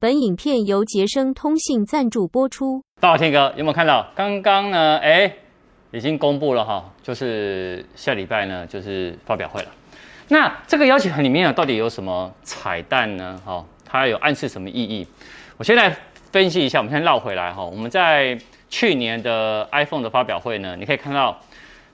[0.00, 2.82] 本影片由杰生通信赞助播出。
[3.02, 4.10] 大，天哥有没有看到？
[4.14, 5.30] 刚刚呢，哎，
[5.90, 9.68] 已经公布了哈，就是下礼拜呢，就是发表会了。
[10.28, 13.38] 那这个邀请函里面呢，到底有什么彩蛋呢？
[13.44, 15.06] 哈，它有暗示什么意义？
[15.58, 15.94] 我先来
[16.32, 16.78] 分析一下。
[16.78, 18.38] 我们先绕回来哈，我们在
[18.70, 21.38] 去年的 iPhone 的发表会呢，你可以看到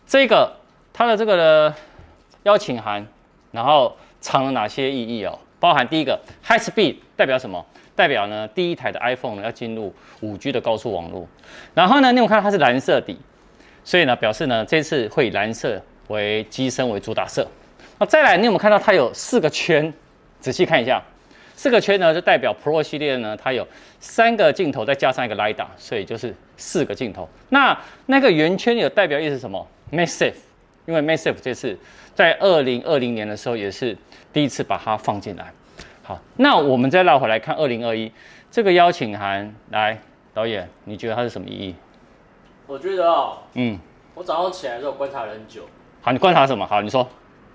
[0.06, 0.54] 这个
[0.92, 1.74] 它的这个
[2.44, 3.04] 邀请函，
[3.50, 5.36] 然后藏了哪些意义哦？
[5.66, 6.16] 包含第一个
[6.46, 7.66] High Speed 代表什么？
[7.96, 11.26] 代表呢，第一台的 iPhone 呢要进入 5G 的高速网络，
[11.74, 13.18] 然后呢，你有看到它是蓝色底，
[13.82, 17.44] 所以呢，表示呢这次会以蓝色为机身为主打色。
[17.98, 19.92] 那再来，你有没有看到它有四个圈？
[20.38, 21.02] 仔细看一下，
[21.56, 23.66] 四个圈呢就代表 Pro 系列呢它有
[23.98, 27.28] 三个镜头再加上一个 LiDAR，所以就是四个镜头。
[27.48, 27.76] 那
[28.06, 30.34] 那个圆圈有代表意思什么？Massive
[30.86, 31.78] 因为 MagSafe 这次
[32.14, 33.96] 在二零二零年的时候也是
[34.32, 35.52] 第一次把它放进来。
[36.02, 38.10] 好，那我们再绕回来看二零二一
[38.50, 40.00] 这个邀请函，来，
[40.32, 41.74] 导演，你觉得它是什么意义？
[42.66, 43.78] 我觉得哦，嗯，
[44.14, 45.62] 我早上起来的时候观察了很久。
[46.00, 46.64] 好，你观察什么？
[46.64, 47.08] 好，你说。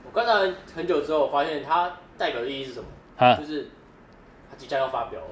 [0.04, 0.34] 我观察
[0.76, 2.86] 很久之后，我发现它代表的意义是什么？
[3.18, 3.70] 啊，就是
[4.50, 5.28] 它即将要发表了。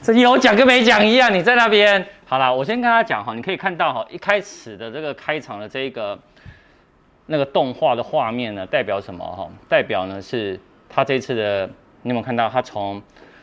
[0.00, 2.06] 这有讲跟没讲一样，你在那边。
[2.24, 6.18] 好了，我先跟他讲哈，你可以看到哈，一开始的这个开场的这一个
[7.28, 9.48] 那个动画的画面呢，代表什么哈？
[9.68, 10.58] 代表呢是。
[10.90, 11.66] 它这次的，
[12.00, 12.48] 你有没有看到？
[12.48, 13.00] 它从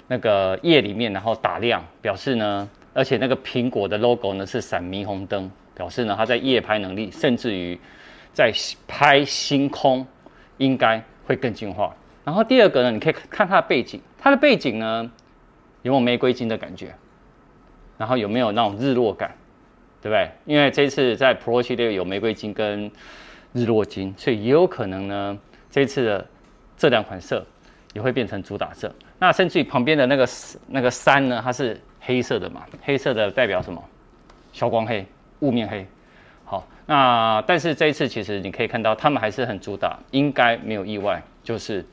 [0.08, 7.80] 那个夜里面，然后打亮，表示呢，而且那个苹果的 logo 呢是闪霓虹灯，表示呢它在夜拍能力，甚至于
[8.34, 8.52] 在
[8.88, 10.06] 拍星空
[10.58, 11.96] 应该会更进化。
[12.24, 15.12] 然后第二个呢，你可以看它的背景，它的背景呢
[15.84, 16.96] 有没有玫瑰金的感觉？
[18.00, 19.36] 然后有没有那种日落感？
[20.02, 20.32] 对不对？
[20.46, 22.92] 因为这次在 Pro 系列有玫瑰金跟
[23.56, 25.40] 日落金，所以也有可能呢，
[25.72, 26.28] 这次的。
[26.78, 27.44] 这两款色
[27.94, 30.28] 也会变成主打色，那甚至于旁边的那个
[30.68, 32.66] 那个山呢，它是黑色的嘛？
[32.84, 33.82] 黑色的代表什么？
[34.52, 35.06] 消光黑、
[35.40, 35.88] 雾面黑。
[36.44, 41.86] 好，那但是这一次其实你可以看到，他们还是很主打，应该没有意外，就是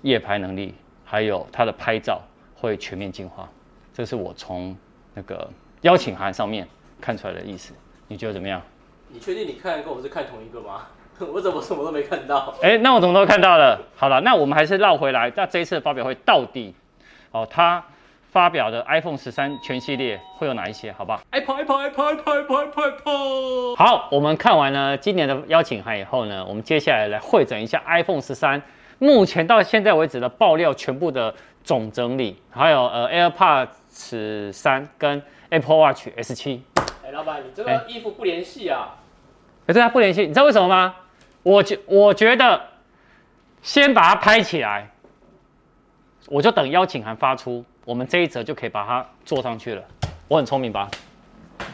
[0.00, 0.74] 夜拍能力，
[1.04, 2.18] 还有它的拍照
[2.56, 3.46] 会全面进化。
[3.92, 4.74] 这是我从
[5.12, 5.46] 那个
[5.82, 6.66] 邀请函上面
[6.98, 7.74] 看出来的意思。
[8.08, 8.62] 你觉得怎么样？
[9.12, 10.86] 你确定你看跟我是看同一个吗？
[11.20, 12.52] 我怎么什么都没看到？
[12.62, 13.78] 哎，那我怎么都看到了？
[13.94, 15.30] 好了，那我们还是绕回来。
[15.36, 16.74] 那这一次的发表会到底，
[17.30, 17.84] 哦，他
[18.30, 20.90] 发表的 iPhone 十三全系列会有哪一些？
[20.90, 23.76] 好不好？iPhone iPhone iPhone iPhone iPhone iPhone。
[23.76, 28.60] 好，我们看完了今年的邀请函以后呢，我们接下来来会诊一下 iPhone 十三
[28.98, 36.64] 目前到现在为止的爆料全部的总整理，还有呃 AirPods 三跟 Apple Watch S 七。
[37.04, 38.96] 哎，老板，你这个衣服不联系啊？
[39.66, 40.94] 哎，对他，不联系，你知道为什么吗？
[41.42, 42.60] 我觉我觉得，
[43.62, 44.90] 先把它拍起来，
[46.28, 49.82] 我就等邀请函发出，我们这一折就可以把它做上去了。
[50.28, 50.88] 我很聪明吧？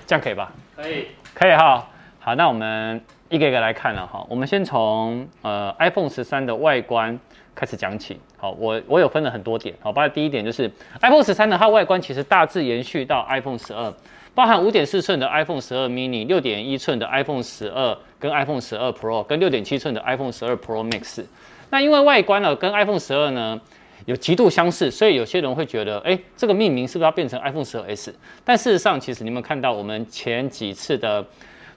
[0.07, 0.53] 这样可以吧？
[0.77, 1.87] 可以，可以哈。
[2.21, 4.25] 好，那我们一个一个来看了哈。
[4.29, 7.19] 我们先从呃 iPhone 十三的外观
[7.59, 8.17] 开始讲起。
[8.37, 9.75] 好，我我有分了很多点。
[9.81, 10.71] 好，包括第一点就是
[11.03, 13.93] iPhone 十三的它外观其实大致延续到 iPhone 十二。
[14.33, 21.25] 包含五点四寸的 iPhone 十二 mini、六点一寸的 iPhone 十二跟 iPhone 十二 Pro 跟六点七寸的 iPhone 十二 Pro Max。
[21.71, 23.61] 那因为外观呢跟 iPhone 十二呢
[24.07, 28.15] 有极度相似，所以有些人会觉得，哎，这个命名是不是要变成 iPhone 十二 S？
[28.45, 31.27] 但事实上，其实你们看到我们前几次的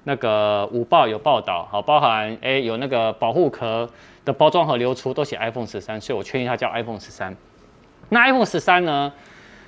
[0.04, 3.90] 那个午报有报道，好，包含哎有那个保护壳
[4.26, 7.36] 的包装盒流出，都写 iPhone 十三，所以我确定它叫 iPhone 十三。
[8.10, 9.12] 那 iPhone 十三呢？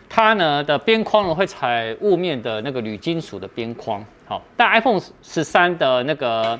[0.09, 6.59] 它呢的边框呢会采雾面的那个铝金属的边框，好，但 iPhone 十三的那个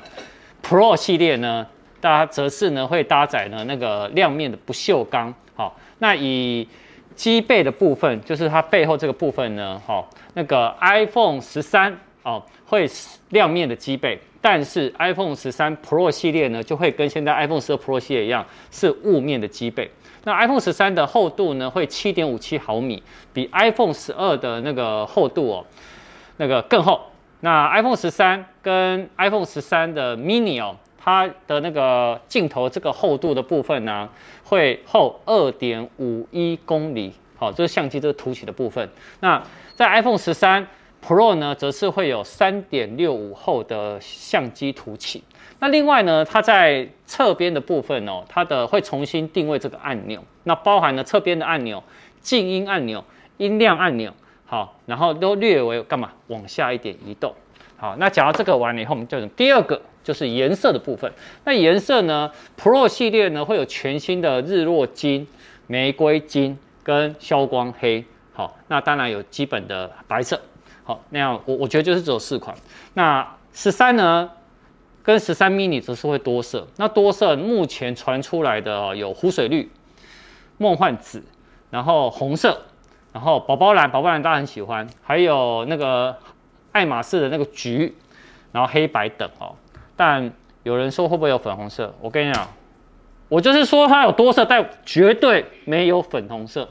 [0.60, 1.64] Pro 系列呢，
[2.02, 6.66] 它则是呢会搭载呢那个亮面的不锈钢，好，那以
[7.14, 12.90] 机背的部分，就是它背后这个部分呢，好，那个 iPhone 十三哦会
[13.28, 19.88] 亮面的机背，但是 iPhone 十三 Pro 系列呢就会跟现在 iPhone 十二 Pro 系列一样是雾面的机背。
[20.24, 23.02] 那 iPhone 十三的厚度呢，会七点五七毫米，
[23.32, 25.66] 比 iPhone 十二的那个厚度哦，
[26.38, 27.00] 那个更厚。
[27.40, 34.08] 那 iPhone 十三跟 iPhone 十三的 mini 哦，它的那个镜头这个厚度的部分呢，
[34.42, 37.12] 会厚二点五一公里。
[37.36, 38.88] 好，这是相机这个凸起的部分。
[39.20, 39.42] 那
[39.74, 40.66] 在 iPhone 十三
[41.06, 45.22] Pro 呢，则是会有三点六五厚的相机凸起。
[45.58, 51.84] 那另外呢，它在侧边的部分哦，它的会重新定位这个按钮，那包含了侧边的按钮、
[52.22, 53.04] 静音按钮、
[53.36, 54.14] 音量按钮，
[54.46, 57.34] 好，然后都略微干嘛往下一点移动，
[57.76, 61.12] 好，那讲到这个完了以后，我们就第二个就是颜色的部分。
[61.44, 65.28] 那颜色呢，Pro 系列呢会有全新的日落金、
[65.66, 68.02] 玫瑰金跟消光黑。
[68.32, 70.40] 好，那当然有基本的白色。
[70.86, 72.54] 好，那样我我觉得就是只有四款。
[72.92, 74.30] 那十三呢，
[75.02, 76.68] 跟十三 mini 则是会多色。
[76.76, 79.72] 那多色目前传出来的哦，有湖水绿、
[80.58, 81.24] 梦幻紫，
[81.70, 82.60] 然后红色，
[83.14, 86.14] 然后宝宝蓝，宝宝蓝大家很喜欢，还有那个
[86.72, 87.96] 爱马仕的那个橘，
[88.52, 89.54] 然后黑白等哦。
[89.96, 90.30] 但
[90.64, 91.94] 有人说会不会有粉红色？
[92.02, 92.46] 我跟你讲，
[93.30, 96.68] 我就是说它有多色，但绝对没有粉红色。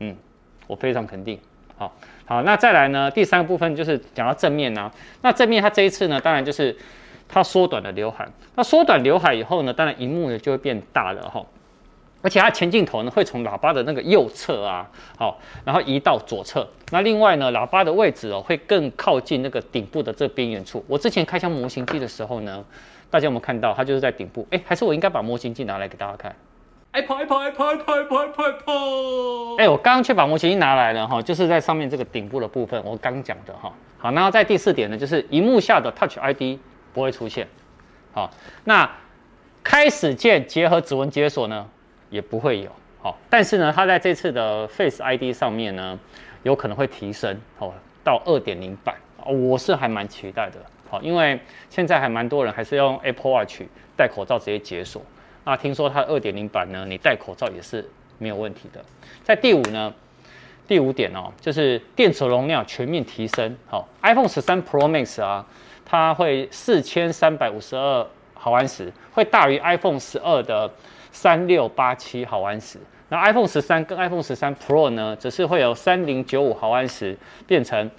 [0.00, 0.16] 嗯，
[0.66, 1.38] 我非常肯定。
[1.76, 1.94] 好。
[2.28, 3.10] 好，那再来呢？
[3.10, 4.92] 第三个部分就是讲到正面呢、
[5.22, 6.76] 那正面它这一次呢，当然就是
[7.26, 8.28] 它缩短了刘海。
[8.54, 11.42] 那缩短刘海以后呢，当然荧幕呢就会变大了哈。
[12.20, 14.86] 而且它前镜头呢会从喇叭的那个右侧啊，
[15.16, 16.68] 好，然后移到左侧。
[16.90, 20.84] 那另外呢，喇叭的位置哦会更靠近那个顶部的这边缘处。
[20.86, 22.62] 我之前开箱模型机的时候呢，
[23.08, 24.46] 大家有没有看到它就是在顶部？
[24.50, 26.36] 哎，还是我应该把模型机拿来给大家看。
[26.92, 27.16] 哎，跑！
[27.16, 27.36] 哎跑！
[27.38, 27.66] 哎跑！
[27.66, 27.92] 哎跑！
[27.94, 28.16] 哎跑！
[28.16, 28.42] 哎跑！
[28.44, 28.72] 哎跑！
[29.58, 33.72] 哎，我刚刚去把模型机拿来了哈，就是在上面这个顶部的部分，我刚讲的哈。
[33.98, 36.58] 好，然后在第四点呢，就是荧幕下的 Touch ID
[36.94, 37.46] 不会出现。
[38.12, 38.30] 好，
[38.64, 38.90] 那
[39.62, 41.68] 开始键结合指纹解锁呢，
[42.08, 42.70] 也不会有。
[43.00, 45.98] 好，但是呢，它在这次的 Face ID 上面呢，
[46.42, 48.94] 有可能会提升哦，到二点零版。
[49.26, 50.58] 我是还蛮期待的。
[50.88, 51.38] 好，因为
[51.68, 53.60] 现在还蛮多人还是用 Apple Watch
[53.94, 55.02] 戴口罩直接解锁。
[55.48, 57.82] 那听说它二点零版呢，你戴口罩也是
[58.18, 58.84] 没有问题的。
[59.24, 59.90] 在第五呢，
[60.66, 63.56] 第五点哦，就是电池容量全面提升。
[63.66, 65.46] 好，iPhone 十三 Pro Max 啊，
[65.86, 70.70] 它会四千三百五十二毫安时，会大于 iPhone 十二的
[71.12, 72.78] 三六八七毫安时。
[73.08, 77.16] 那 iPhone 十三跟 iPhone 十三 Pro 呢，则是会由三零九五毫安时
[77.46, 77.90] 变成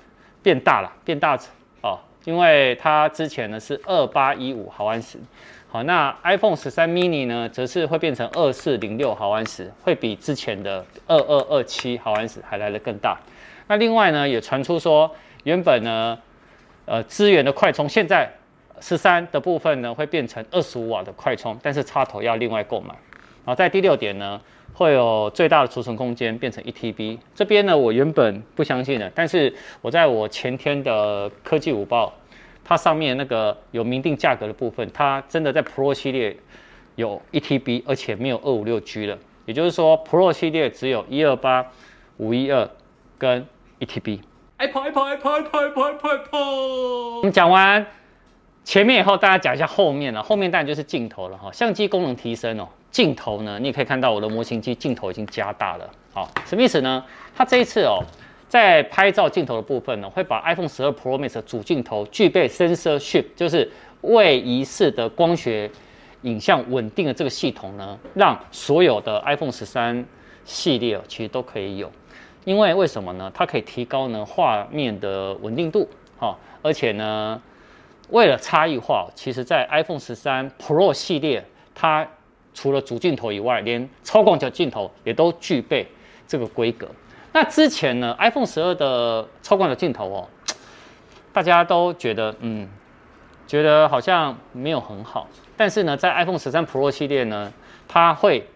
[0.43, 1.35] 变大了，变大
[1.81, 5.17] 哦，因为它之前呢是二八一五毫安时。
[5.71, 13.15] 好，那 iPhone 十三 mini 呢，则是会变成二四零六毫安时，会比之前的二二二七毫安时还来得更大。
[13.67, 15.11] 那另外呢，也传出说，
[15.43, 16.17] 原本呢，
[16.85, 18.27] 呃，支援的快充，现在
[18.81, 22.87] 十三的部分呢，会变成二十五瓦的快充，但是插头要另外购买。
[23.45, 24.41] 然后在第六点呢，
[24.73, 27.19] 会有最大的储存空间变成一 TB。
[27.35, 32.11] 这边呢，我原本不相信的，但是我在我前天的科技午报。
[32.63, 36.37] 它上面那个有明定价格的部分，它真的在 Pro 系列
[36.95, 39.17] 有一 TB，而且没有二五六 G 了。
[39.45, 41.65] 也就是说，Pro 系列只有一二八、
[42.17, 42.69] 五一二
[43.17, 43.47] 跟
[43.79, 44.19] 一 TB。
[44.57, 46.37] 哎跑哎跑哎跑哎跑哎跑哎跑哎跑！
[47.17, 47.85] 我们讲完
[48.63, 50.21] 前面以后，大家讲一下后面了。
[50.21, 52.67] 后面当然就是镜头了哈，相机功能提升哦。
[52.91, 55.89] 镜头呢，你也可以看到我的模型机镜头已经加大了。
[56.13, 57.03] 好，什么意思呢？
[57.35, 58.03] 它这一次哦。
[58.49, 65.69] 在拍照镜头的部分呢，会把 iPhone 12 Pro Max 的主镜头具备 Sensor Shift，就是位移式的光学
[66.23, 70.03] 影像稳定的这个系统呢，让所有的 iPhone 13
[70.43, 71.91] 系列其实都可以有。
[72.43, 73.31] 因为为什么呢？
[73.35, 75.87] 它可以提高呢画面的稳定度，
[76.17, 77.39] 哈，而且呢，
[78.09, 82.07] 为了差异化，其实在 iPhone 13 Pro 系列，它
[82.55, 85.85] 除了主镜头以外，连超广角镜头也都具备
[86.27, 86.87] 这个规格。
[87.31, 90.27] 那之前呢，iPhone 十二的超广角镜头哦，
[91.31, 92.67] 大家都觉得嗯，
[93.45, 95.27] 觉得好像没有很好。
[95.55, 97.51] 但是呢，在 iPhone 十三 Pro 系列呢，
[97.87, 98.47] 它会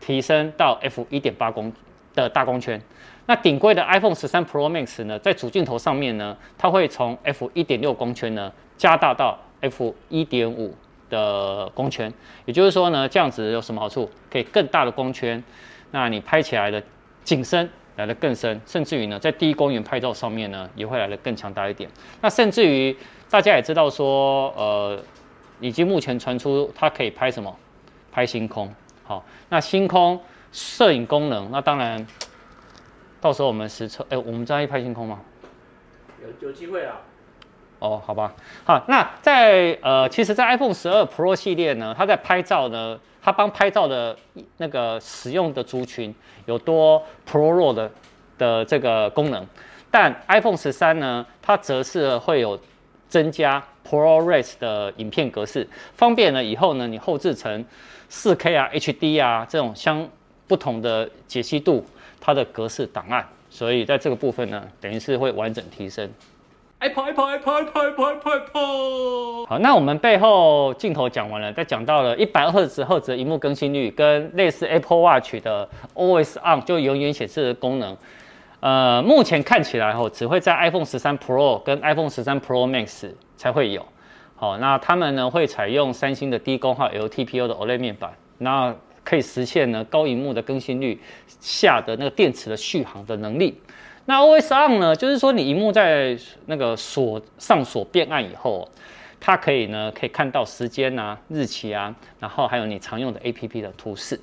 [0.00, 1.72] 提升到 F 一点八公
[2.14, 2.80] 的大光圈。
[3.26, 10.74] 那顶规的 iPhone 十三 Pro Max 呢，在主镜头上面呢，它会从 F 一点六光圈呢加大到 F 一点五
[11.10, 12.12] 的光圈。
[12.46, 14.10] 也就是说呢，这样子有什么好处？
[14.30, 15.42] 可以更大的光圈，
[15.90, 16.82] 那你拍起来的
[17.24, 17.68] 景深。
[17.96, 21.88] 来的更深，甚至于呢，在低光源拍照上面呢，也会来的更强大一点。
[22.20, 22.96] 那甚至于
[23.28, 25.02] 大家也知道说，呃，
[25.60, 27.54] 已经目前传出它可以拍什么？
[28.10, 28.72] 拍星空。
[29.04, 30.20] 好，那星空
[30.52, 32.06] 摄影功能，那当然，
[33.20, 35.20] 到时候我们实测，哎，我们在意拍星空吗？
[36.22, 37.00] 有有机会啊。
[37.82, 38.32] 哦，好吧。
[38.64, 42.98] 好，那在呃，其实，在 iPhone 十二 Pro 系列呢，它在拍照呢。
[43.24, 44.16] 它帮拍照的
[44.56, 46.12] 那个使用的族群
[46.46, 47.88] 有多 Pro 的
[48.36, 49.46] 的这个功能，
[49.92, 52.58] 但 iPhone 十三呢，它则是会有
[53.08, 57.64] 增加 ProRes 的影片格式，方便呢以后呢你后置成
[58.08, 60.08] 四 K 啊、HD 啊这种相
[60.48, 61.86] 不同的解析度，
[62.20, 66.10] 它的格式档案，所以在这个部分呢，等于是会完整提升。
[66.82, 69.46] 哎跑哎跑哎跑哎跑哎跑哎跑哎跑！
[69.46, 77.96] 好，那我们背后镜头讲完了，再讲到了一百二十赫兹的荧幕更新率跟类似 Apple Watch 的 Always On 就永远显示的功能。
[78.58, 83.86] 呃，目前看起来哦，只会在 iPhone 十三 Pro 跟 iPhone 十三 Pro Max 才会有。
[84.34, 88.74] 好，那他们呢会采用三星的低功耗 LTPO 的 OLED 面板，那。
[89.04, 90.96] 可以实现呢高荧幕的更新率
[91.26, 93.60] 下的那个电池的续航的能力。
[94.06, 98.68] 那 OS on 呢，就是说你荧幕在那个锁上锁变暗以后，
[99.20, 104.18] 它可以呢可以看到时间啊、日期啊，然后还有你常用的 APP 的图示。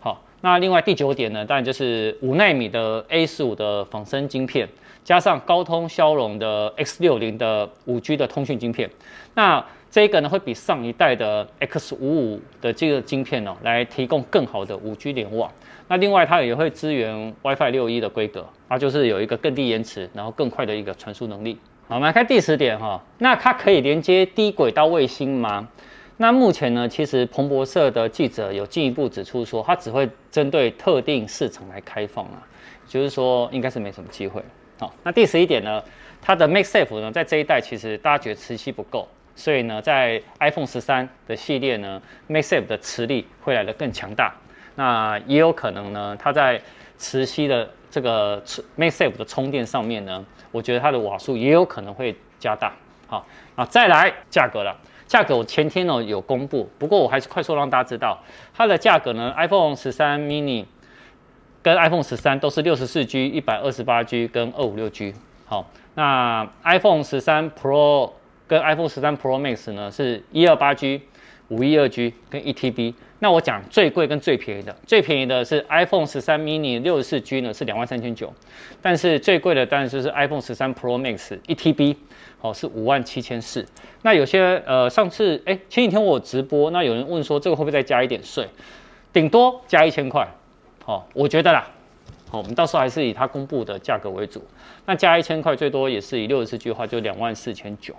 [0.00, 4.66] 好，那另外第九点呢，当然就是五纳米的 A 十五的仿生晶片，
[5.04, 8.88] 加上高通骁龙的 X 六零的五 G 的通讯晶片。
[9.34, 15.50] 那这个呢会比上一代的 X 五五的这个晶片哦，来提供更好的五 G 联网。
[15.88, 21.58] 那另外它也会支援 WiFi 六一的规格，它就是有一个更低延迟，然后更快的一个传输能力。
[21.88, 25.66] 好，我们来看第十点哈，那它可以连接低轨道卫星吗？
[26.18, 32.46] 那目前呢，其实彭博社的记者有进一步指出说，它只会针对特定市场来开放啊，
[32.86, 34.42] 就是说应该是没什么机会。
[34.78, 35.82] 好，那第十一点呢，
[36.20, 39.08] 它的 Make Safe 呢，在这一代其实大家觉得磁吸不够。
[39.38, 44.34] 所以呢，在 iPhone 十三的系列呢，MagSafe 的磁力会来得更强大。
[44.74, 46.60] 那也有可能呢，它在
[46.96, 48.42] 磁吸的这个
[48.76, 52.72] MagSafe 的充电上面呢，我觉得它的瓦数也有可能会加大。
[53.06, 54.76] 好，那再来价格了。
[55.06, 58.18] 价格我前天呢有公布，不过我还是快速让大家知道，
[58.52, 60.64] 它的价格呢，iPhone 十三 mini
[61.62, 65.14] 跟 iPhone 十三都是六十四 G、一百二十八 G 跟二五六 G。
[65.46, 68.10] 好，那 iPhone 十三 Pro
[68.48, 71.02] 跟 iPhone 十三 Pro Max 呢是一二八 G、
[71.48, 72.94] 五一二 G 跟一 TB。
[73.20, 78.32] 那我讲最贵跟最便宜的，最便宜的是 iPhone 十三 mini 六十四 G 呢是两万三千九，
[78.80, 81.96] 但是最贵的当然就是 iPhone 十三 Pro Max 一 TB，
[82.38, 83.66] 好是五万七千四。
[84.02, 88.48] 那有些呃上次哎、前几天我直播，那有人问说这个会不会再加一点税？
[89.12, 90.28] 顶多加一千块，
[90.84, 91.68] 好，我觉得啦，
[92.30, 94.40] 好，我们到时候还是以它公布的价格为主。
[94.86, 97.92] 那加一千块最多也是以六十四 G 的话就两万四千九。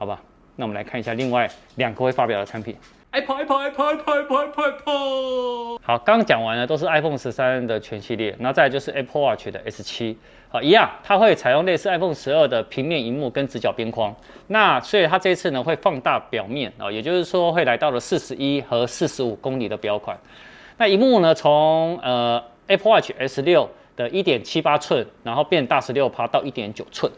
[0.00, 0.18] 好吧，
[0.56, 2.74] 那我们来看一下另外两个会发表的产品。
[3.10, 5.78] Apple，Apple，Apple，Apple，Apple。
[5.82, 10.16] 好，刚讲完了都是 iPhone 十三的全系列，然后再来就是 Apple Watch 的 S 七。
[10.48, 14.16] 好，一样，它会采用类似 iPhone 十二的平面荧幕跟直角边框。
[14.46, 20.18] 那所以它这次呢会放大表面啊，也就是说会来到了四十一和四十五公里的表款。
[20.78, 27.12] 那荧幕呢从呃 Apple Watch S 六的一点七八寸，然后变大十六趴到一点九寸。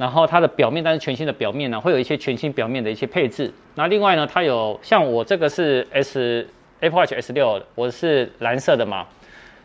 [0.00, 3.52] 然后它的表面，但是全新的表面呢，会有一些全新表面的一些配置。
[3.74, 6.48] 那另外呢，它有像我这个是 S
[6.80, 9.06] Apple Watch S 六，我是蓝色的嘛。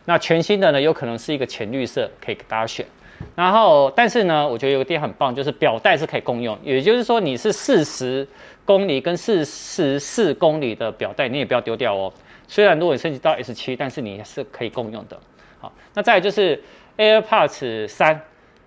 [0.03, 2.85] 那全新的呢，有可能是一个浅绿色，可以给大家选。
[3.33, 8.27] 然后，但是呢，我觉得有个点很棒，就是表带是可以共用，也就是说你是四十
[8.65, 12.11] 公里跟四十四公里的表带，你也不要丢掉哦。
[12.45, 15.17] 虽然如果你升级到 S 七，但是你是可以共用的。
[15.59, 16.61] 好，那再就是
[16.97, 18.19] AirPods 三，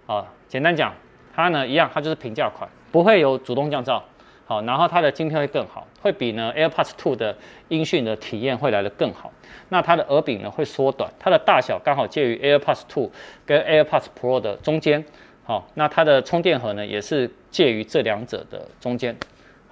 [0.06, 0.94] 啊，简单讲。
[1.38, 4.02] 它呢一样，它就是平价款，不会有主动降噪，
[4.44, 7.36] 好，然后它的晶片会更好，会比呢 AirPods 2的
[7.68, 9.30] 音讯的体验会来得更好。
[9.68, 13.08] 那它的耳柄呢会缩短，它的大小刚好介于 AirPods 2
[13.46, 15.04] 跟 AirPods Pro 的中间，
[15.44, 19.16] 好，那它的充电盒呢也是介于这两者的中间，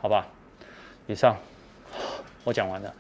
[0.01, 0.25] 好吧？
[1.09, 1.37] 以上
[2.45, 2.95] 我讲完了，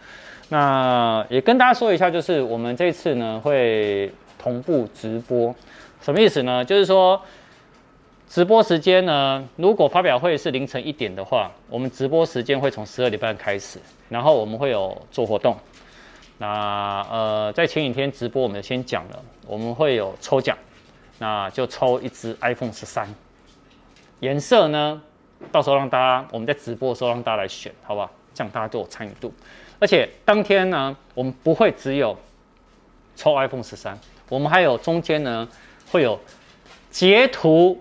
[0.48, 5.54] 那也跟大家说一下，就是我们这次呢会同步直播，
[6.00, 6.64] 什么意思呢？
[6.64, 7.22] 就是说。
[8.28, 9.48] 直播时间呢？
[9.54, 13.78] 如果发表会是凌晨一点的话，我们直播时间会从十二点半开始，
[14.08, 15.56] 然后我们会有做活动。
[16.38, 20.58] 那呃，在前几天直播我们先讲了，我们会有抽奖，
[21.18, 23.08] 那就抽一支 iPhone 十三。
[24.20, 25.00] 颜色呢，
[25.52, 28.10] 到时候让大家我们在直播的时候让大家来选，好不好？
[28.34, 29.32] 这样大家都有参与度。
[29.78, 32.14] 而且当天呢，我们不会只有
[33.14, 35.48] 抽 iPhone 十三，我们还有中间呢
[35.90, 36.18] 会有
[36.90, 37.80] 截图。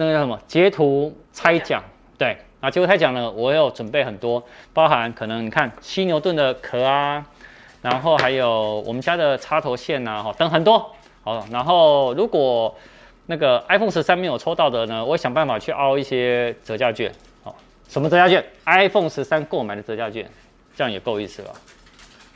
[0.00, 0.40] 那个叫什么？
[0.48, 1.84] 截图猜奖，
[2.16, 4.42] 对，啊，截图猜奖呢，我有准备很多，
[4.72, 7.22] 包含可能你看犀牛盾的壳啊，
[7.82, 10.90] 然后还有我们家的插头线呐，哈，等很多，
[11.22, 12.74] 好，然后如果
[13.26, 17.12] 那个 iPhone 十三没有抽到的呢，我想办法去凹一些折价券，
[17.44, 17.54] 好，
[17.86, 20.26] 什么折价券？iPhone 十三购买的折价券，
[20.74, 21.50] 这样也够意思吧？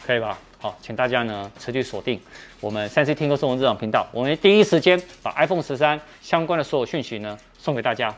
[0.05, 0.39] 可以吧？
[0.61, 2.21] 好，请大家呢持续锁定
[2.61, 8.15] 我们三 C 听歌生活日常频道，我们第一时间把 iPhone 十三相关的所有讯息呢送给大家，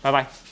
[0.00, 0.51] 拜拜。